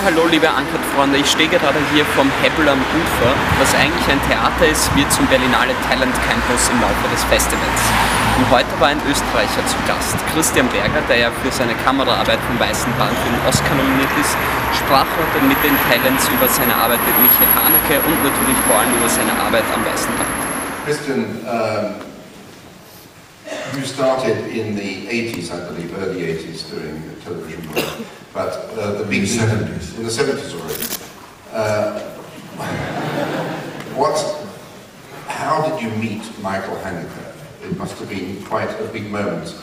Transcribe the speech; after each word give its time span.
Hallo 0.00 0.24
liebe 0.32 0.48
Ankert-Freunde, 0.48 1.18
ich 1.20 1.28
stehe 1.28 1.52
gerade 1.52 1.76
hier 1.92 2.06
vom 2.16 2.24
Hebbel 2.40 2.64
am 2.72 2.80
Ufer. 2.80 3.32
Was 3.60 3.74
eigentlich 3.76 4.08
ein 4.08 4.16
Theater 4.24 4.64
ist, 4.64 4.88
wird 4.96 5.12
zum 5.12 5.28
Berlinale 5.28 5.76
Talent 5.84 6.16
Campus 6.24 6.72
im 6.72 6.80
Laufe 6.80 7.04
des 7.12 7.20
Festivals. 7.28 7.82
Und 8.40 8.48
heute 8.48 8.72
war 8.80 8.88
ein 8.96 9.02
Österreicher 9.04 9.60
zu 9.68 9.76
Gast. 9.84 10.16
Christian 10.32 10.72
Berger, 10.72 11.04
der 11.04 11.28
ja 11.28 11.30
für 11.44 11.52
seine 11.52 11.76
Kameraarbeit 11.84 12.40
vom 12.48 12.56
Weißen 12.56 12.88
Band 12.96 13.12
für 13.12 13.28
den 13.28 13.44
Oscar 13.44 13.76
nominiert 13.76 14.08
ist, 14.16 14.32
sprach 14.72 15.04
heute 15.20 15.44
mit 15.44 15.60
den 15.60 15.76
Talents 15.84 16.24
über 16.32 16.48
seine 16.48 16.72
Arbeit 16.72 17.04
mit 17.04 17.20
Michael 17.20 17.52
Haneke 17.60 18.00
und 18.00 18.16
natürlich 18.24 18.56
vor 18.64 18.80
allem 18.80 18.96
über 18.96 19.08
seine 19.12 19.36
Arbeit 19.36 19.68
am 19.68 19.84
Weißen 19.84 20.16
Band. 20.16 20.32
Christian, 20.88 21.28
um, 21.44 22.00
you 23.76 23.84
started 23.84 24.48
in 24.48 24.72
the 24.80 25.12
80s, 25.12 25.52
I 25.52 25.60
believe, 25.68 25.92
early 26.00 26.24
80s, 26.24 26.72
doing 26.72 27.04
television 27.20 27.60
work. 27.76 28.19
But 28.32 28.52
uh, 28.78 28.92
the 28.92 29.04
big 29.04 29.22
In 29.22 29.36
the 29.36 29.42
70s. 29.42 29.96
in 29.98 30.02
the 30.04 30.10
70s 30.10 30.54
already. 30.54 30.84
Uh, 31.52 32.00
what? 33.96 34.16
How 35.26 35.68
did 35.68 35.82
you 35.82 35.90
meet 35.98 36.22
Michael 36.40 36.76
Haneke? 36.76 37.34
It 37.64 37.76
must 37.76 37.98
have 37.98 38.08
been 38.08 38.42
quite 38.44 38.70
a 38.80 38.84
big 38.92 39.10
moment, 39.10 39.54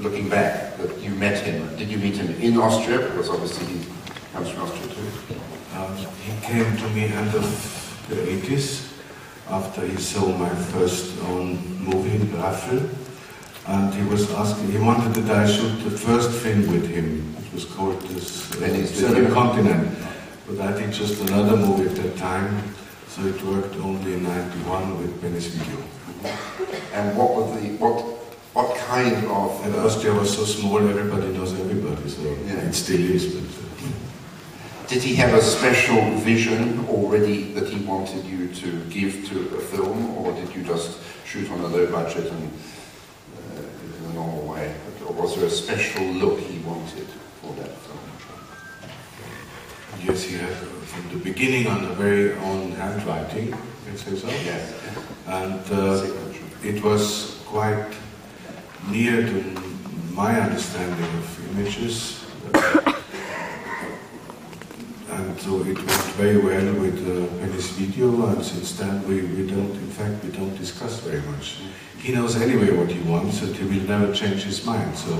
looking 0.00 0.28
back, 0.28 0.76
that 0.78 0.98
you 0.98 1.10
met 1.10 1.42
him. 1.44 1.74
Did 1.76 1.88
you 1.88 1.98
meet 1.98 2.16
him 2.16 2.34
in 2.40 2.58
Austria? 2.58 2.98
Because 2.98 3.28
obviously 3.28 3.66
he 3.66 3.86
comes 4.32 4.50
from 4.50 4.62
Austria 4.62 4.88
too. 4.94 5.36
Um, 5.76 5.96
he 5.96 6.32
came 6.42 6.76
to 6.76 6.88
me 6.90 7.04
end 7.04 7.34
of 7.34 8.06
the 8.08 8.16
80s 8.16 8.92
after 9.48 9.86
he 9.86 9.96
saw 9.96 10.36
my 10.36 10.48
first 10.48 11.16
own 11.24 11.56
movie, 11.78 12.18
Raffl. 12.36 12.88
And 13.68 13.92
he 13.94 14.02
was 14.04 14.30
asking, 14.32 14.70
he 14.70 14.78
wanted 14.78 15.14
that 15.14 15.36
I 15.36 15.46
shoot 15.50 15.76
the 15.82 15.90
first 15.90 16.30
film 16.30 16.66
with 16.72 16.86
him. 16.88 17.34
It 17.44 17.52
was 17.52 17.64
called 17.64 18.00
this 18.02 18.52
uh, 18.52 18.58
Venice 18.58 18.94
Seven. 18.98 19.32
Continent. 19.32 19.98
But 20.46 20.60
I 20.60 20.78
did 20.80 20.92
just 20.92 21.20
another 21.28 21.56
movie 21.56 21.88
at 21.90 21.96
that 21.96 22.16
time, 22.16 22.62
so 23.08 23.22
it 23.22 23.42
worked 23.42 23.74
only 23.76 24.14
in 24.14 24.22
91 24.22 24.98
with 24.98 25.20
Benny's 25.20 25.48
Video. 25.48 25.82
And 26.92 27.16
what 27.18 27.34
was 27.34 27.60
the 27.60 27.68
what? 27.78 28.00
What 28.54 28.74
kind 28.78 29.26
of? 29.26 29.66
And 29.66 29.74
uh, 29.74 29.84
Austria 29.84 30.14
was 30.14 30.34
so 30.34 30.44
small, 30.44 30.78
everybody 30.78 31.28
knows 31.28 31.52
everybody, 31.58 32.08
so 32.08 32.22
Yeah. 32.22 32.68
it 32.68 32.72
still 32.74 33.00
is. 33.00 33.34
But, 33.34 33.42
uh, 33.42 33.90
Did 34.88 35.02
he 35.02 35.14
have 35.16 35.34
a 35.34 35.42
special 35.42 36.00
vision 36.20 36.86
already 36.88 37.52
that 37.54 37.68
he 37.68 37.84
wanted 37.84 38.24
you 38.24 38.48
to 38.54 38.68
give 38.88 39.28
to 39.28 39.56
a 39.58 39.60
film, 39.60 40.16
or 40.16 40.32
did 40.32 40.54
you 40.54 40.62
just 40.62 40.98
shoot 41.26 41.50
on 41.50 41.60
a 41.60 41.66
low 41.66 41.86
budget 41.90 42.30
and 42.32 42.50
in 44.16 44.22
a 44.22 44.24
normal 44.24 44.46
way? 44.54 44.74
Or 45.06 45.12
was 45.12 45.36
there 45.36 45.46
a 45.46 45.50
special 45.50 46.04
look 46.04 46.38
he 46.40 46.58
wanted 46.60 47.06
for 47.40 47.52
that 47.54 47.72
film? 47.84 47.98
yes, 50.04 50.22
he 50.22 50.36
had 50.36 50.50
uh, 50.50 50.66
from 50.86 51.18
the 51.18 51.24
beginning 51.24 51.66
on 51.66 51.84
a 51.84 51.94
very 51.94 52.32
own 52.32 52.72
handwriting, 52.72 53.48
you 53.90 53.96
say 53.96 54.16
so? 54.16 54.28
Yes. 54.28 54.74
And 55.26 55.60
uh, 55.72 56.06
it 56.62 56.82
was 56.82 57.42
quite 57.46 57.94
near 58.88 59.22
to 59.22 59.42
my 60.12 60.40
understanding 60.40 61.04
of 61.18 61.58
images. 61.58 62.24
So 65.38 65.60
it 65.60 65.76
went 65.76 65.90
very 66.16 66.38
well 66.38 66.74
with 66.80 66.98
uh, 67.06 67.26
Benny's 67.36 67.70
video, 67.70 68.26
and 68.26 68.44
since 68.44 68.76
then 68.78 69.06
we, 69.06 69.20
we 69.20 69.46
don't, 69.46 69.70
in 69.70 69.90
fact, 69.90 70.24
we 70.24 70.30
don't 70.30 70.56
discuss 70.56 71.00
very 71.00 71.20
much. 71.22 71.58
He 71.98 72.12
knows 72.12 72.36
anyway 72.36 72.76
what 72.76 72.90
he 72.90 73.00
wants, 73.02 73.42
and 73.42 73.54
he 73.54 73.64
will 73.64 73.86
never 73.86 74.12
change 74.12 74.44
his 74.44 74.64
mind, 74.64 74.96
so 74.96 75.12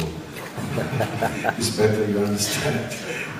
it's 1.58 1.76
better 1.76 2.04
you 2.10 2.18
understand. 2.20 2.96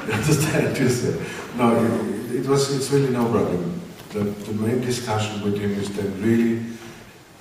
You 0.06 0.12
understand, 0.20 0.78
you 0.78 0.88
say. 0.88 1.26
No, 1.56 1.74
it, 1.76 2.36
it 2.36 2.46
was, 2.46 2.74
it's 2.76 2.90
really 2.90 3.10
no 3.10 3.24
problem. 3.30 3.80
The, 4.10 4.20
the 4.20 4.52
main 4.52 4.80
discussion 4.80 5.42
with 5.42 5.58
him 5.58 5.72
is 5.72 5.90
then 5.96 6.22
really 6.22 6.62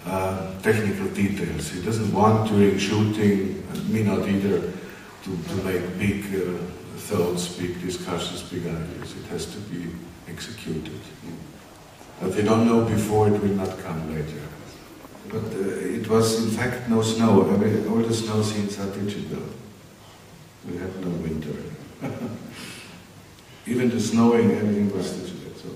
uh, 0.06 0.60
technical 0.62 1.08
details. 1.10 1.70
He 1.70 1.82
doesn't 1.82 2.12
want 2.14 2.50
during 2.50 2.78
shooting, 2.78 3.64
me 3.92 4.04
not 4.04 4.28
either, 4.28 4.62
to, 5.24 5.38
to 5.50 5.56
make 5.64 6.00
big 6.00 6.24
uh, 6.36 6.58
thoughts, 6.96 7.48
big 7.58 7.82
discussions, 7.82 8.44
big 8.44 8.66
ideas. 8.66 9.16
It 9.16 9.26
has 9.28 9.46
to 9.54 9.60
be 9.60 9.88
executed. 10.28 11.00
But 12.22 12.34
they 12.36 12.44
don't 12.44 12.66
know 12.66 12.86
before, 12.86 13.28
it 13.28 13.42
will 13.42 13.56
not 13.56 13.78
come 13.80 14.14
later. 14.14 14.42
But 15.30 15.44
uh, 15.54 15.98
it 15.98 16.08
was 16.08 16.44
in 16.44 16.52
fact 16.52 16.90
no 16.90 17.02
snow. 17.02 17.50
I 17.52 17.58
mean, 17.58 17.88
all 17.88 17.98
the 17.98 18.14
snow 18.14 18.42
scenes 18.42 18.80
are 18.80 18.90
digital. 18.92 19.44
We 20.70 20.78
had 20.78 20.96
no 21.02 21.10
winter. 21.10 21.56
Even 23.68 23.90
the 23.90 24.00
snowing, 24.00 24.52
everything 24.52 24.96
was 24.96 25.12
digital. 25.12 25.52
So 25.56 25.70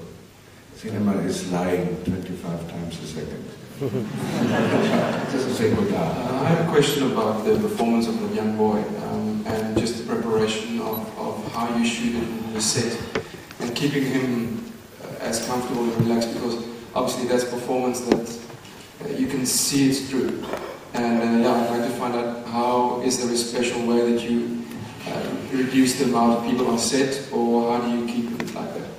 cinema 0.75 1.17
is 1.21 1.51
lying 1.51 2.03
25 2.03 2.69
times 2.69 2.99
a 2.99 3.07
second. 3.07 3.45
Just 5.31 5.57
say 5.57 5.73
good 5.73 5.93
Uh, 5.93 6.41
I 6.43 6.47
have 6.49 6.67
a 6.67 6.69
question 6.69 7.11
about 7.11 7.45
the 7.45 7.55
performance 7.59 8.07
of 8.07 8.19
the 8.19 8.35
young 8.35 8.57
boy 8.57 8.83
um, 9.03 9.28
of, 10.57 11.17
of 11.17 11.51
how 11.53 11.75
you 11.77 11.85
shoot 11.85 12.15
it 12.15 12.23
in 12.23 12.53
the 12.53 12.61
set 12.61 12.99
and 13.59 13.75
keeping 13.75 14.03
him 14.03 14.71
uh, 15.03 15.07
as 15.19 15.45
comfortable 15.45 15.83
and 15.83 16.07
relaxed 16.07 16.33
because 16.33 16.65
obviously 16.95 17.27
that's 17.27 17.43
performance 17.43 18.01
that 18.01 18.39
uh, 19.05 19.09
you 19.09 19.27
can 19.27 19.45
see 19.45 19.89
it 19.89 19.93
through. 19.93 20.43
And 20.93 21.45
uh, 21.45 21.49
yeah, 21.49 21.55
I'd 21.55 21.79
like 21.79 21.89
to 21.89 21.95
find 21.97 22.15
out 22.15 22.45
how 22.47 23.01
is 23.01 23.23
there 23.23 23.31
a 23.33 23.37
special 23.37 23.85
way 23.85 24.11
that 24.11 24.21
you 24.21 24.63
uh, 25.07 25.29
reduce 25.51 25.99
the 25.99 26.05
amount 26.05 26.39
of 26.39 26.45
people 26.45 26.67
on 26.67 26.79
set 26.79 27.31
or 27.31 27.71
how 27.77 27.85
do 27.85 27.97
you 27.97 28.05
keep 28.07 28.41
it 28.41 28.53
like 28.55 28.73
that? 28.73 28.89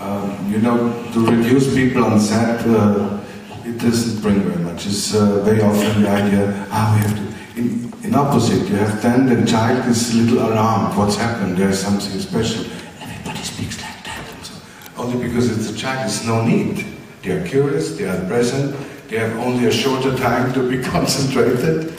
Um, 0.00 0.52
you 0.52 0.58
know, 0.58 1.10
to 1.12 1.26
reduce 1.26 1.74
people 1.74 2.04
on 2.04 2.18
set, 2.18 2.66
uh, 2.66 3.20
it 3.64 3.78
doesn't 3.78 4.20
bring 4.20 4.42
very 4.42 4.62
much. 4.62 4.86
It's 4.86 5.14
uh, 5.14 5.42
very 5.44 5.62
often 5.62 6.02
the 6.02 6.08
idea, 6.08 6.66
ah, 6.70 6.94
we 6.94 7.06
have 7.06 7.16
to. 7.16 7.41
In, 7.62 7.92
in 8.02 8.14
opposite, 8.14 8.68
you 8.68 8.76
have 8.76 9.00
then 9.02 9.26
the 9.26 9.46
child 9.46 9.86
is 9.88 10.12
a 10.12 10.22
little 10.22 10.38
alarmed. 10.48 10.98
What's 10.98 11.16
happened? 11.16 11.56
There's 11.56 11.78
something 11.78 12.18
special. 12.18 12.64
Everybody 13.00 13.42
speaks 13.42 13.80
like 13.80 14.02
that. 14.04 14.26
So, 14.42 14.54
only 14.96 15.28
because 15.28 15.46
it's 15.50 15.70
a 15.70 15.78
child, 15.78 16.00
there's 16.00 16.26
no 16.26 16.44
need. 16.44 16.84
They 17.22 17.30
are 17.30 17.46
curious, 17.46 17.96
they 17.96 18.08
are 18.08 18.26
present, 18.26 18.74
they 19.08 19.18
have 19.18 19.36
only 19.38 19.66
a 19.66 19.70
shorter 19.70 20.16
time 20.16 20.52
to 20.54 20.68
be 20.68 20.82
concentrated. 20.94 21.94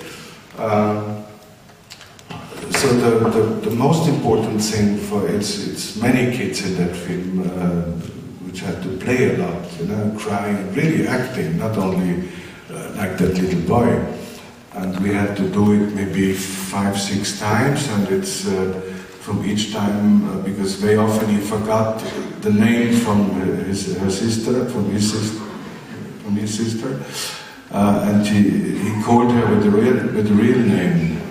Um, 0.57 1.23
so 2.71 2.87
the, 2.89 3.29
the, 3.29 3.69
the 3.69 3.75
most 3.75 4.09
important 4.09 4.61
thing 4.61 4.97
for 4.97 5.25
it's 5.29 5.65
it's 5.65 5.95
many 5.95 6.35
kids 6.35 6.65
in 6.65 6.75
that 6.75 6.93
film 6.93 7.39
uh, 7.39 7.83
which 8.45 8.59
had 8.59 8.83
to 8.83 8.97
play 8.97 9.35
a 9.35 9.37
lot, 9.37 9.79
you 9.79 9.85
know, 9.85 10.13
crying, 10.17 10.73
really 10.73 11.07
acting, 11.07 11.57
not 11.57 11.77
only 11.77 12.27
uh, 12.69 12.95
like 12.97 13.17
that 13.17 13.37
little 13.39 13.61
boy. 13.61 14.22
And 14.75 14.99
we 15.01 15.13
had 15.13 15.37
to 15.37 15.47
do 15.49 15.73
it 15.73 15.93
maybe 15.93 16.33
five, 16.33 16.99
six 16.99 17.39
times, 17.39 17.87
and 17.89 18.07
it's 18.09 18.47
uh, 18.47 18.81
from 19.19 19.45
each 19.45 19.71
time 19.71 20.27
uh, 20.27 20.41
because 20.41 20.75
very 20.75 20.97
often 20.97 21.29
he 21.29 21.37
forgot 21.37 22.03
the 22.41 22.51
name 22.51 22.93
from 22.99 23.29
his 23.65 23.95
her 23.97 24.09
sister, 24.09 24.65
from 24.69 24.89
his 24.89 25.11
sister, 25.11 25.39
from 26.23 26.35
his 26.35 26.53
sister, 26.53 26.99
uh, 27.71 28.09
and 28.09 28.25
he, 28.25 28.79
he 28.79 29.03
called 29.03 29.31
her 29.31 29.47
with 29.55 29.63
the 29.63 29.69
real 29.69 29.93
with 30.13 30.27
the 30.27 30.33
real 30.33 30.57
name. 30.57 31.21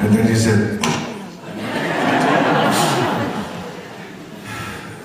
And 0.00 0.14
then 0.14 0.26
he 0.26 0.34
said, 0.34 0.80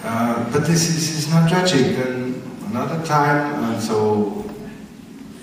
uh, 0.05 0.51
but 0.51 0.65
this 0.65 0.89
is, 0.89 1.17
is 1.17 1.27
not 1.29 1.49
tragic. 1.49 1.97
Then 1.97 2.41
another 2.69 3.05
time, 3.05 3.63
and 3.65 3.83
so 3.83 4.49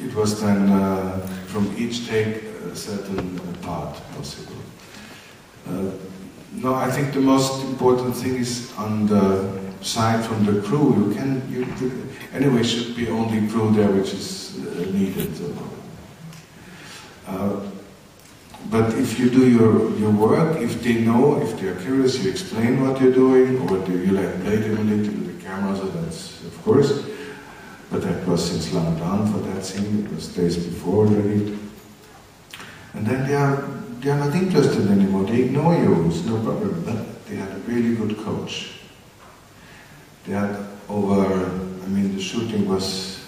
it 0.03 0.15
was 0.15 0.41
then 0.41 0.71
uh, 0.71 1.30
from 1.51 1.75
each 1.77 2.07
take 2.07 2.45
a 2.73 2.77
certain 2.77 3.39
part 3.63 4.01
possible. 4.17 4.57
Uh, 5.69 5.91
no, 6.53 6.75
I 6.75 6.91
think 6.91 7.13
the 7.13 7.21
most 7.21 7.65
important 7.65 8.17
thing 8.17 8.37
is 8.37 8.73
on 8.77 9.07
the 9.07 9.61
side 9.83 10.25
from 10.25 10.45
the 10.45 10.61
crew. 10.63 10.95
You 10.97 11.15
can, 11.15 11.43
you, 11.51 11.67
anyway, 12.33 12.63
should 12.63 12.97
be 12.97 13.09
only 13.09 13.49
crew 13.49 13.73
there 13.73 13.91
which 13.91 14.13
is 14.15 14.59
uh, 14.59 14.91
needed. 14.93 15.31
Uh, 17.27 17.61
but 18.71 18.93
if 18.95 19.19
you 19.19 19.31
do 19.31 19.49
your, 19.49 19.91
your 19.97 20.11
work, 20.11 20.61
if 20.61 20.83
they 20.83 21.01
know, 21.01 21.41
if 21.41 21.59
they're 21.59 21.77
curious, 21.77 22.23
you 22.23 22.31
explain 22.31 22.83
what 22.83 23.01
you're 23.01 23.13
doing, 23.13 23.59
or 23.69 23.79
do 23.87 23.99
you 23.99 24.13
like 24.13 24.43
play 24.43 24.57
them 24.57 24.77
a 24.77 24.83
little 24.83 25.15
with 25.15 25.39
the 25.39 25.45
camera, 25.45 25.77
so 25.77 25.87
that's 25.89 26.45
of 26.45 26.63
course. 26.63 27.10
But 27.91 28.03
that 28.03 28.27
was 28.27 28.51
since 28.51 28.73
long 28.73 28.97
done 28.99 29.33
for 29.33 29.39
that 29.39 29.65
scene, 29.65 30.05
it 30.05 30.13
was 30.15 30.29
days 30.29 30.57
before 30.57 31.07
already. 31.07 31.59
And 32.95 33.07
then 33.07 33.27
they 33.27 33.35
are 33.35 33.69
they 34.01 34.11
are 34.11 34.19
not 34.19 34.35
interested 34.35 34.89
anymore, 34.89 35.25
they 35.25 35.43
ignore 35.43 35.75
you, 35.75 36.07
it's 36.09 36.25
no 36.25 36.41
problem. 36.43 36.83
But 36.85 37.27
they 37.27 37.37
had 37.37 37.51
a 37.51 37.59
really 37.61 37.95
good 37.97 38.17
coach. 38.19 38.81
They 40.25 40.33
had 40.33 40.57
over 40.89 41.45
I 41.85 41.87
mean 41.89 42.15
the 42.17 42.23
shooting 42.23 42.69
was 42.69 43.21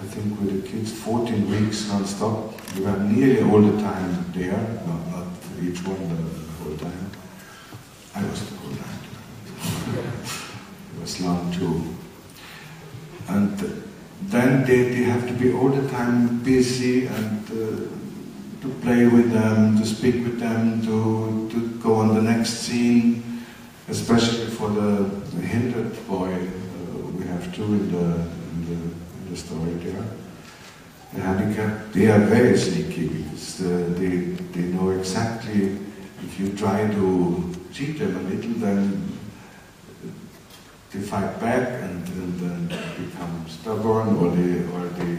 I 0.00 0.04
think 0.06 0.40
with 0.40 0.62
the 0.62 0.68
kids 0.68 0.92
14 0.92 1.48
weeks 1.48 1.88
non-stop. 1.88 2.54
We 2.74 2.84
were 2.84 2.98
nearly 2.98 3.42
all 3.42 3.62
the 3.62 3.80
time 3.80 4.24
there, 4.34 4.58
not, 4.86 5.06
not 5.10 5.26
each 5.62 5.84
one 5.84 6.08
the, 6.08 6.16
the 6.16 6.52
whole 6.64 6.76
time. 6.76 7.10
I 8.14 8.24
was 8.24 8.40
the 8.50 8.56
co-director. 8.56 10.08
it 10.96 11.00
was 11.00 11.20
long 11.20 11.52
too. 11.52 12.01
And 13.28 13.58
then 14.22 14.64
they, 14.64 14.88
they 14.88 15.02
have 15.04 15.26
to 15.26 15.34
be 15.34 15.52
all 15.52 15.68
the 15.68 15.88
time 15.90 16.38
busy 16.42 17.06
and 17.06 17.50
uh, 17.50 17.88
to 18.62 18.68
play 18.80 19.06
with 19.06 19.32
them, 19.32 19.76
to 19.78 19.84
speak 19.84 20.16
with 20.24 20.38
them, 20.38 20.80
to, 20.82 21.48
to 21.50 21.68
go 21.80 21.94
on 21.94 22.14
the 22.14 22.22
next 22.22 22.50
scene, 22.50 23.44
especially 23.88 24.46
for 24.46 24.68
the, 24.70 25.04
the 25.34 25.42
hindered 25.42 26.06
boy. 26.06 26.32
Uh, 26.32 26.98
we 27.18 27.26
have 27.26 27.54
two 27.54 27.64
in 27.64 27.92
the, 27.92 28.04
in 28.04 28.66
the, 28.66 28.72
in 28.72 29.30
the 29.30 29.36
story 29.36 29.72
there. 29.74 30.04
The 31.14 31.20
handicapped, 31.20 31.92
they 31.92 32.06
are 32.06 32.20
very 32.20 32.56
sneaky 32.56 33.08
because 33.08 33.60
uh, 33.60 33.92
they, 33.98 34.16
they 34.54 34.68
know 34.68 34.90
exactly 34.90 35.78
if 36.24 36.38
you 36.38 36.52
try 36.56 36.86
to 36.86 37.54
cheat 37.72 37.98
them 37.98 38.16
a 38.16 38.30
little, 38.30 38.52
then 38.54 39.11
they 40.92 41.00
fight 41.00 41.40
back 41.40 41.82
and, 41.82 42.06
and, 42.08 42.68
become 42.68 43.44
stubborn, 43.48 44.16
or 44.16 44.30
they, 44.36 44.62
or 44.74 44.86
they, 44.98 45.18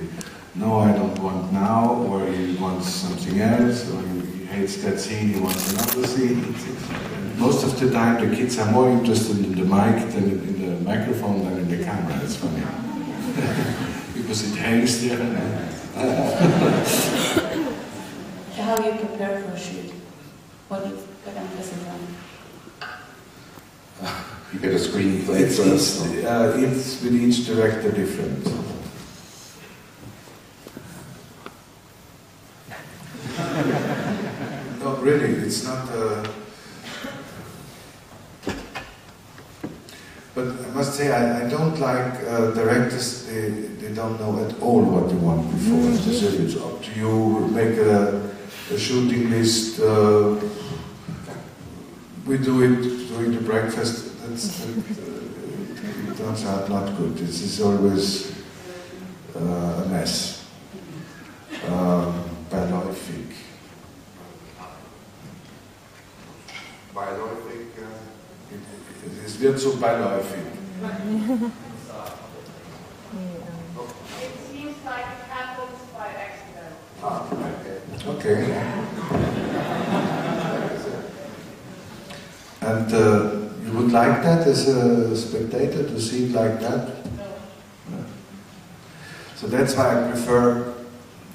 no, 0.56 0.80
I 0.80 0.92
don't 0.92 1.18
want 1.20 1.52
now, 1.52 1.96
or 2.08 2.28
he 2.28 2.56
wants 2.58 2.90
something 2.90 3.40
else, 3.40 3.90
or 3.92 4.02
he, 4.02 4.46
hates 4.46 4.84
that 4.84 5.00
scene, 5.00 5.30
he 5.30 5.40
wants 5.40 5.74
another 5.74 6.06
scene. 6.06 6.56
Most 7.40 7.64
of 7.64 7.80
the 7.80 7.90
time, 7.90 8.30
the 8.30 8.36
kids 8.36 8.60
are 8.60 8.72
more 8.72 8.88
interested 8.92 9.40
in 9.40 9.56
the 9.56 9.64
mic 9.64 10.12
than 10.12 10.26
in 10.30 10.62
the 10.62 10.80
microphone 10.82 11.44
than 11.44 11.58
in 11.58 11.68
the 11.70 11.84
camera. 11.84 12.20
It's 12.24 12.36
funny 12.36 12.62
because 14.14 14.52
it 14.52 14.60
hangs 14.60 15.02
there. 15.02 15.20
Uh, 15.96 16.84
how 18.58 18.78
you 18.86 18.92
prepare 19.00 19.42
for 19.42 19.52
a 19.54 19.60
shoot? 19.60 19.92
What, 20.68 20.86
what 20.86 21.36
emphasis 21.36 21.88
on? 21.88 22.23
You 24.54 24.60
get 24.60 24.74
a 24.74 24.76
screenplay 24.76 25.42
it's, 25.42 25.58
first. 25.58 26.06
It's, 26.06 26.26
uh, 26.26 26.56
it's 26.60 27.02
with 27.02 27.16
each 27.16 27.48
director 27.48 27.92
different. 27.92 28.46
no, 34.80 34.96
really, 34.98 35.32
it's 35.42 35.64
not. 35.64 35.90
Uh, 35.90 36.28
but 40.36 40.48
I 40.48 40.70
must 40.76 40.94
say, 40.94 41.12
I, 41.12 41.46
I 41.46 41.50
don't 41.50 41.80
like 41.80 42.14
uh, 42.28 42.52
directors. 42.52 43.26
They, 43.26 43.50
they 43.50 43.96
don't 43.96 44.20
know 44.20 44.46
at 44.46 44.62
all 44.62 44.84
what 44.84 45.10
they 45.10 45.16
want 45.16 45.52
before. 45.52 45.80
Mm-hmm. 45.80 46.46
It's 46.46 46.58
up 46.58 46.84
to 46.84 47.00
you. 47.00 47.48
Make 47.48 47.80
a, 47.80 48.22
a 48.72 48.78
shooting 48.78 49.32
list. 49.32 49.80
Uh, 49.80 50.36
we 52.26 52.38
do 52.38 52.62
it 52.64 53.08
during 53.10 53.34
the 53.34 53.42
breakfast. 53.42 54.22
That's, 54.22 54.66
it 54.68 56.18
turns 56.18 56.46
out 56.46 56.70
not 56.70 56.98
good. 56.98 57.18
This 57.18 57.42
is 57.42 57.62
always 57.62 58.32
uh, 59.36 59.40
a 59.40 59.88
mess. 59.90 60.48
Um, 61.68 62.24
beiläufig. 62.50 63.34
Beiläufig, 66.94 67.68
uh, 67.78 69.26
es 69.26 69.40
wird 69.40 69.60
so 69.60 69.74
beiläufig. 69.78 70.44
It 74.24 74.32
seems 74.52 74.76
like 74.86 75.06
it 75.06 75.30
happens 75.30 75.78
by 75.94 76.08
accident. 76.08 76.76
Ah, 77.04 77.28
okay. 78.08 78.73
And 82.84 82.94
uh, 82.94 83.36
you 83.64 83.72
would 83.78 83.94
like 83.94 84.24
that 84.24 84.46
as 84.46 84.68
a 84.68 85.16
spectator 85.16 85.84
to 85.84 86.02
see 86.02 86.26
it 86.26 86.32
like 86.32 86.60
that? 86.60 86.90
No. 87.90 88.04
So 89.38 89.48
that's 89.48 89.76
why 89.76 90.04
I 90.04 90.12
prefer 90.12 90.74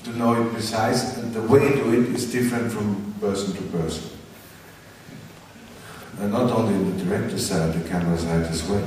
to 0.04 0.10
know 0.18 0.42
it 0.42 0.52
precise, 0.52 1.16
and 1.16 1.32
the 1.32 1.40
way 1.40 1.70
to 1.70 1.76
do 1.76 2.02
it 2.02 2.08
is 2.14 2.30
different 2.30 2.70
from 2.70 3.14
person 3.18 3.54
to 3.54 3.62
person. 3.78 4.10
And 6.18 6.32
not 6.32 6.50
only 6.50 6.74
in 6.74 6.98
the 6.98 7.04
director 7.04 7.38
side, 7.38 7.72
the 7.72 7.88
camera 7.88 8.18
side 8.18 8.42
as 8.42 8.68
well. 8.68 8.84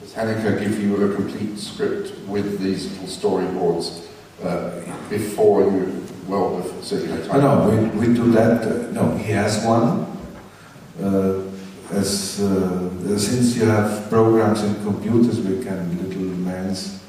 Does 0.00 0.12
Haneke 0.12 0.60
give 0.60 0.78
you 0.80 1.10
a 1.10 1.14
complete 1.16 1.58
script 1.58 2.16
with 2.28 2.60
these 2.60 2.92
little 2.92 3.08
storyboards 3.08 4.06
uh, 4.44 4.80
before 5.10 5.62
you, 5.62 6.06
well, 6.28 6.62
so 6.82 6.96
you 6.96 7.06
have 7.06 7.26
time? 7.26 7.44
Oh, 7.44 7.68
no, 7.68 7.88
we, 7.98 8.06
we 8.06 8.14
do 8.14 8.30
that. 8.30 8.62
Uh, 8.62 8.92
no, 8.92 9.16
he 9.16 9.32
has 9.32 9.64
one. 9.66 10.13
Uh, 11.02 11.40
as 11.92 12.40
uh, 12.40 13.18
since 13.18 13.56
you 13.56 13.66
have 13.66 14.08
programs 14.08 14.62
in 14.62 14.74
computers, 14.84 15.40
we 15.40 15.62
can 15.62 16.08
little 16.08 16.22
man's 16.38 17.00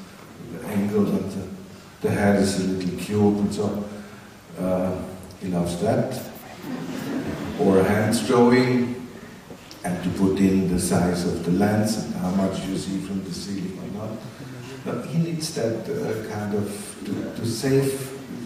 angle 0.66 1.06
and 1.06 1.30
the, 1.30 2.08
the, 2.08 2.10
head 2.10 2.36
is 2.36 2.60
a 2.60 2.68
little 2.68 2.98
cube 2.98 3.38
and 3.38 3.54
so 3.54 3.64
on. 3.64 4.64
Uh, 4.64 5.02
he 5.40 5.48
loves 5.48 5.80
that. 5.80 6.20
Or 7.60 7.82
hand 7.82 8.26
drawing, 8.26 9.08
and 9.84 10.02
to 10.02 10.10
put 10.18 10.38
in 10.38 10.68
the 10.68 10.80
size 10.80 11.24
of 11.24 11.44
the 11.44 11.52
lens 11.52 11.96
and 11.96 12.14
how 12.16 12.30
much 12.30 12.66
you 12.66 12.76
see 12.76 12.98
from 12.98 13.22
the 13.24 13.32
ceiling 13.32 13.78
or 13.78 14.00
not. 14.00 14.18
But 14.84 15.06
he 15.06 15.18
needs 15.18 15.54
that 15.54 15.88
uh, 15.88 16.28
kind 16.28 16.54
of 16.54 16.96
to, 17.04 17.40
to 17.40 17.46
save, 17.46 17.90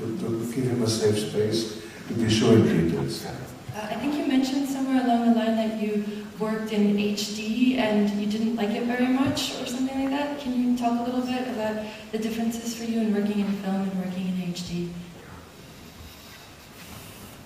to, 0.01 0.19
to 0.19 0.53
give 0.55 0.65
him 0.65 0.83
a 0.83 0.87
safe 0.87 1.19
space 1.31 1.83
to 2.09 2.15
be 2.15 2.29
showing 2.29 2.65
details. 2.65 3.25
Uh, 3.25 3.89
I 3.91 3.95
think 3.95 4.20
mentioned 4.41 4.67
somewhere 4.67 5.05
along 5.05 5.29
the 5.29 5.35
line 5.39 5.55
that 5.55 5.79
you 5.83 6.03
worked 6.39 6.73
in 6.73 6.97
HD 6.97 7.77
and 7.77 8.09
you 8.19 8.27
didn't 8.27 8.57
like 8.57 8.71
it 8.71 8.85
very 8.85 9.07
much 9.07 9.61
or 9.61 9.67
something 9.67 9.99
like 10.01 10.09
that. 10.09 10.41
Can 10.41 10.53
you 10.57 10.79
talk 10.79 10.99
a 11.01 11.03
little 11.03 11.21
bit 11.21 11.47
about 11.49 11.85
the 12.11 12.19
differences 12.19 12.75
for 12.75 12.85
you 12.85 13.01
in 13.01 13.15
working 13.15 13.41
in 13.41 13.53
film 13.61 13.83
and 13.83 13.95
working 14.03 14.29
in 14.29 14.37
HD? 14.55 14.89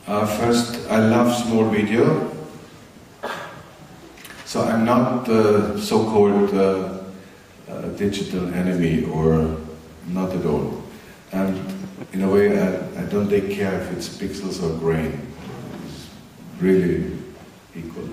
Uh, 0.06 0.24
first, 0.38 0.88
I 0.88 0.98
love 0.98 1.34
small 1.34 1.64
video. 1.64 2.30
So 4.44 4.62
I'm 4.62 4.84
not 4.84 5.26
the 5.26 5.76
so-called 5.80 6.54
uh, 6.54 7.02
uh, 7.68 7.88
digital 7.96 8.54
enemy 8.54 9.04
or 9.06 9.56
not 10.06 10.30
at 10.30 10.46
all. 10.46 10.84
And 11.32 11.58
in 12.12 12.22
a 12.22 12.30
way, 12.30 12.56
I, 12.56 13.02
I 13.02 13.04
don't 13.06 13.28
take 13.28 13.50
care 13.50 13.80
if 13.80 13.90
it's 13.90 14.08
pixels 14.08 14.62
or 14.62 14.78
grain 14.78 15.34
really 16.60 17.16
equal. 17.74 18.08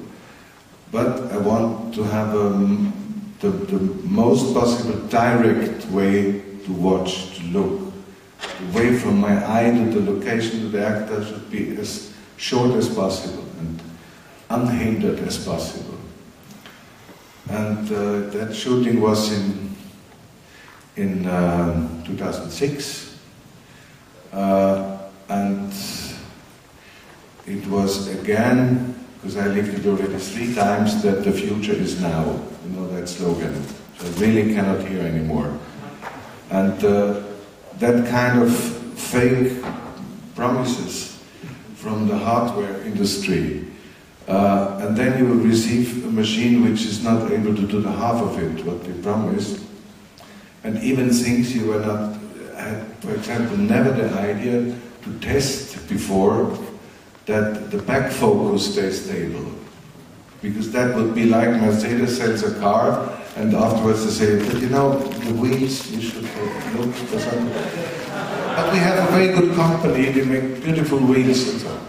But 0.91 1.31
I 1.31 1.37
want 1.37 1.93
to 1.95 2.03
have 2.03 2.35
um, 2.35 2.93
the, 3.39 3.49
the 3.49 3.79
most 4.07 4.53
possible 4.53 4.99
direct 5.07 5.85
way 5.87 6.41
to 6.65 6.73
watch, 6.73 7.37
to 7.37 7.43
look. 7.45 7.93
The 8.41 8.77
way 8.77 8.97
from 8.97 9.19
my 9.19 9.35
eye 9.47 9.71
to 9.71 9.99
the 9.99 10.11
location 10.11 10.61
to 10.61 10.67
the 10.69 10.85
actor 10.85 11.23
should 11.23 11.49
be 11.49 11.75
as 11.77 12.13
short 12.37 12.71
as 12.71 12.89
possible 12.93 13.45
and 13.59 13.81
unhindered 14.49 15.19
as 15.19 15.43
possible. 15.45 15.97
And 17.49 17.91
uh, 17.91 18.29
that 18.31 18.53
shooting 18.55 19.01
was 19.01 19.31
in, 19.31 19.75
in 20.95 21.25
uh, 21.25 22.03
2006. 22.05 23.19
Uh, 24.31 24.97
and 25.29 25.60
it 27.51 27.67
was 27.67 28.07
again, 28.07 28.95
because 29.15 29.37
I 29.37 29.47
lived 29.47 29.77
it 29.77 29.85
already 29.85 30.17
three 30.17 30.55
times, 30.55 31.01
that 31.03 31.23
the 31.23 31.31
future 31.31 31.73
is 31.73 32.01
now. 32.01 32.23
You 32.65 32.75
know 32.75 32.87
that 32.95 33.09
slogan. 33.09 33.63
I 33.99 34.07
really 34.19 34.53
cannot 34.53 34.87
hear 34.87 35.01
anymore. 35.01 35.57
And 36.49 36.83
uh, 36.83 37.23
that 37.79 38.07
kind 38.07 38.41
of 38.41 38.55
fake 38.97 39.61
promises 40.35 41.21
from 41.75 42.07
the 42.07 42.17
hardware 42.17 42.81
industry. 42.81 43.65
Uh, 44.27 44.79
and 44.81 44.95
then 44.95 45.17
you 45.19 45.25
will 45.25 45.43
receive 45.43 46.05
a 46.05 46.11
machine 46.11 46.63
which 46.63 46.85
is 46.85 47.03
not 47.03 47.31
able 47.31 47.55
to 47.55 47.67
do 47.67 47.81
the 47.81 47.91
half 47.91 48.21
of 48.21 48.37
it, 48.39 48.65
what 48.65 48.83
they 48.83 48.93
promised. 49.01 49.63
And 50.63 50.81
even 50.83 51.09
things 51.09 51.55
you 51.55 51.67
were 51.67 51.79
not, 51.79 52.17
had, 52.55 52.85
for 53.01 53.13
example, 53.13 53.57
never 53.57 53.91
the 53.91 54.09
idea 54.19 54.75
to 55.03 55.19
test 55.19 55.89
before 55.89 56.55
that 57.25 57.71
the 57.71 57.77
back 57.77 58.11
focus 58.11 58.73
stays 58.73 59.05
stable. 59.05 59.51
Because 60.41 60.71
that 60.71 60.95
would 60.95 61.13
be 61.13 61.25
like 61.25 61.49
Mercedes 61.49 62.17
sells 62.17 62.43
a 62.43 62.59
car 62.59 63.17
and 63.35 63.53
afterwards 63.53 64.03
they 64.05 64.11
say, 64.11 64.51
but 64.51 64.61
you 64.61 64.69
know, 64.69 64.97
the 64.97 65.33
wheels, 65.35 65.89
you 65.91 66.01
should 66.01 66.23
look 66.23 66.93
for 66.93 67.19
something. 67.19 67.47
But 67.47 68.73
we 68.73 68.79
have 68.79 69.07
a 69.07 69.11
very 69.11 69.33
good 69.33 69.55
company, 69.55 70.11
they 70.11 70.25
make 70.25 70.63
beautiful 70.63 70.99
wheels 70.99 71.47
and 71.47 71.61
so 71.61 71.69
on. 71.69 71.87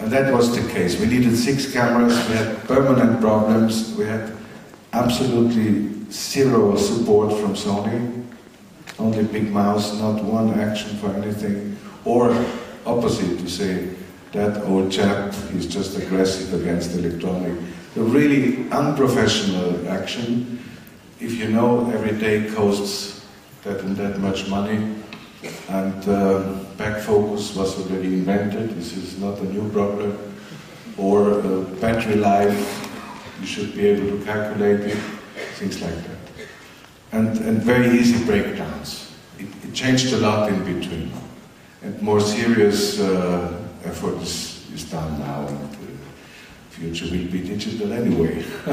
And 0.00 0.12
that 0.12 0.32
was 0.32 0.54
the 0.54 0.72
case. 0.72 1.00
We 1.00 1.06
needed 1.06 1.36
six 1.36 1.72
cameras, 1.72 2.14
we 2.28 2.36
had 2.36 2.56
permanent 2.68 3.20
problems, 3.20 3.94
we 3.94 4.04
had 4.04 4.32
absolutely 4.92 6.10
zero 6.12 6.76
support 6.76 7.32
from 7.40 7.54
Sony, 7.54 8.24
only 8.98 9.24
big 9.24 9.50
mouse, 9.50 9.98
not 9.98 10.22
one 10.22 10.54
action 10.60 10.96
for 10.98 11.08
anything 11.14 11.78
or 12.04 12.30
opposite 12.88 13.38
to 13.38 13.48
say, 13.48 13.90
that 14.32 14.64
old 14.64 14.90
chap 14.92 15.32
is 15.54 15.66
just 15.66 15.96
aggressive 15.96 16.60
against 16.60 16.94
electronic. 16.96 17.58
The 17.94 18.02
really 18.02 18.70
unprofessional 18.70 19.88
action. 19.88 20.62
If 21.20 21.32
you 21.34 21.48
know 21.48 21.90
every 21.90 22.16
day 22.18 22.52
costs 22.54 23.26
that 23.64 23.80
and 23.80 23.96
that 23.96 24.18
much 24.18 24.48
money, 24.48 24.94
and 25.68 26.08
uh, 26.08 26.40
back 26.76 27.00
focus 27.00 27.54
was 27.54 27.78
already 27.78 28.08
invented, 28.08 28.70
this 28.70 28.96
is 28.96 29.18
not 29.18 29.38
a 29.38 29.44
new 29.44 29.68
problem, 29.70 30.16
or 30.96 31.40
uh, 31.40 31.60
battery 31.80 32.16
life, 32.16 32.58
you 33.40 33.46
should 33.46 33.74
be 33.74 33.86
able 33.86 34.18
to 34.18 34.24
calculate 34.24 34.80
it, 34.80 34.98
things 35.54 35.80
like 35.80 35.94
that. 35.94 36.46
And, 37.12 37.38
and 37.38 37.62
very 37.62 37.98
easy 37.98 38.24
breakdowns. 38.24 39.12
It, 39.38 39.46
it 39.64 39.72
changed 39.72 40.12
a 40.12 40.18
lot 40.18 40.48
in 40.50 40.58
between. 40.64 41.10
And 41.82 42.00
more 42.02 42.20
serious 42.20 43.00
uh, 43.00 43.64
effort 43.84 44.16
is, 44.22 44.68
is 44.74 44.84
done 44.90 45.18
now, 45.20 45.46
and 45.46 45.58
the 45.70 45.76
future 46.70 47.04
will 47.04 47.30
be 47.30 47.40
digital 47.40 47.92
anyway. 47.92 48.44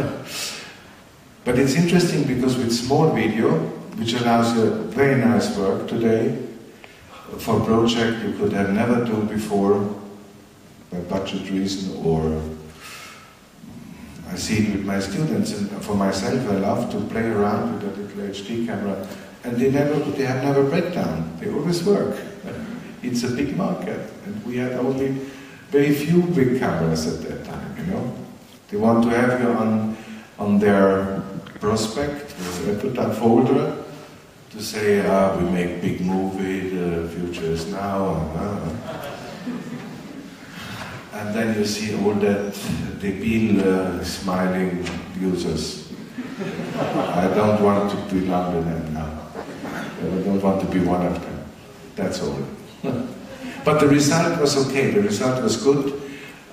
but 1.44 1.60
it's 1.60 1.76
interesting 1.76 2.24
because 2.24 2.58
with 2.58 2.72
small 2.74 3.12
video, 3.12 3.58
which 3.98 4.14
allows 4.14 4.56
you 4.56 4.72
very 4.90 5.22
nice 5.22 5.56
work 5.58 5.88
today, 5.88 6.38
for 7.38 7.62
a 7.62 7.66
project 7.66 8.24
you 8.24 8.34
could 8.38 8.54
have 8.54 8.72
never 8.74 9.06
done 9.06 9.28
before, 9.28 9.88
by 10.92 11.00
budget 11.02 11.50
reason 11.50 12.06
or 12.06 12.42
I 14.30 14.36
see 14.36 14.68
it 14.68 14.76
with 14.76 14.86
my 14.86 15.00
students 15.00 15.52
and 15.52 15.70
for 15.84 15.96
myself 15.96 16.50
I 16.50 16.58
love 16.58 16.92
to 16.92 17.00
play 17.14 17.26
around 17.26 17.74
with 17.74 17.84
a 17.84 18.02
little 18.02 18.34
HD 18.34 18.66
camera 18.66 19.08
and 19.44 19.58
they 19.58 19.72
never 19.72 20.00
they 20.12 20.26
have 20.26 20.44
never 20.44 20.64
breakdown. 20.64 21.38
They 21.40 21.52
always 21.52 21.84
work. 21.84 22.18
It's 23.06 23.24
a 23.24 23.32
big 23.32 23.56
market 23.56 24.00
and 24.26 24.46
we 24.46 24.58
had 24.58 24.74
only 24.74 25.10
very 25.70 25.94
few 25.94 26.22
big 26.24 26.60
cameras 26.60 27.06
at 27.08 27.28
that 27.28 27.46
time, 27.46 27.76
you 27.78 27.86
know. 27.92 28.16
They 28.70 28.78
want 28.78 29.04
to 29.04 29.10
have 29.10 29.40
you 29.40 29.50
on 29.50 29.98
on 30.38 30.60
their 30.60 31.22
prospect, 31.60 32.36
that 32.96 33.16
folder 33.16 33.86
to 34.52 34.62
say, 34.62 35.06
ah, 35.06 35.38
we 35.38 35.50
make 35.50 35.82
big 35.82 36.02
movie, 36.02 36.70
the 36.70 37.08
future 37.10 37.52
is 37.52 37.68
now. 37.72 38.32
Uh, 38.36 39.06
and 41.14 41.36
then 41.36 41.58
you 41.58 41.66
see 41.66 41.96
all 41.96 42.14
that 42.14 42.54
debil 43.00 43.62
uh, 43.68 44.04
smiling 44.04 44.86
users. 45.20 45.92
I 46.78 47.32
don't 47.34 47.62
want 47.62 47.92
to 47.92 47.98
belong 48.14 48.54
to 48.54 48.62
them 48.62 48.94
now. 48.94 49.12
I 49.76 50.24
don't 50.24 50.42
want 50.42 50.62
to 50.62 50.68
be 50.68 50.80
one 50.80 51.06
of 51.06 51.22
them. 51.22 51.44
That's 51.96 52.22
all. 52.22 52.40
But 53.64 53.80
the 53.80 53.88
result 53.88 54.40
was 54.40 54.56
okay, 54.68 54.92
the 54.92 55.02
result 55.02 55.44
was 55.44 55.58
good, 55.58 56.02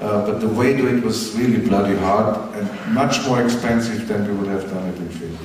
uh, 0.00 0.26
but 0.26 0.40
the 0.40 0.48
way 0.48 0.76
to 0.76 0.86
it 0.88 1.02
was 1.04 1.36
really 1.36 1.66
bloody 1.66 1.96
hard 1.96 2.36
and 2.54 2.94
much 2.94 3.24
more 3.26 3.42
expensive 3.42 4.08
than 4.08 4.26
we 4.26 4.34
would 4.34 4.48
have 4.48 4.68
done 4.70 4.88
it 4.88 4.96
in 4.96 5.08
film. 5.08 5.38